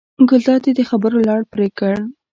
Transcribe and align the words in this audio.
ګلداد 0.29 0.63
یې 0.67 0.73
د 0.77 0.81
خبرو 0.89 1.17
لړ 1.27 1.39
پرې 1.53 1.67
کړ. 1.79 1.95